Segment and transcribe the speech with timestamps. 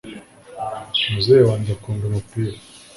[1.11, 2.53] muzehe wanjye akunda umupira